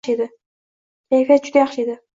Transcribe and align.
Kayfiyati 0.07 1.51
juda 1.51 1.65
yaxshi 1.65 1.87
edi. 1.89 2.03